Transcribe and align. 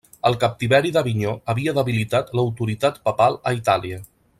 El 0.27 0.37
captiveri 0.43 0.91
d'Avinyó 0.95 1.35
havia 1.55 1.75
debilitat 1.81 2.35
l'autoritat 2.39 3.01
papal 3.11 3.41
a 3.53 3.59
Itàlia. 3.63 4.05